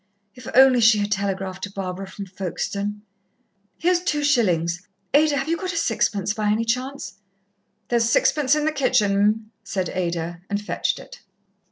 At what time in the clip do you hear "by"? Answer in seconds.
6.33-6.49